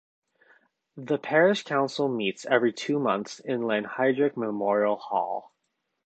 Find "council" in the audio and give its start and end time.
1.61-2.09